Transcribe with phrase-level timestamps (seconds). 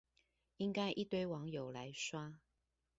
[0.57, 2.33] 應該一堆網友來刷